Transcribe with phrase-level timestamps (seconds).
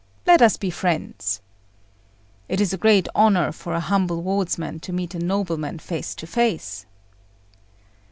[0.25, 1.41] Let us be friends."
[2.49, 6.25] "It is a great honour for a humble wardsman to meet a nobleman face to
[6.25, 6.87] face."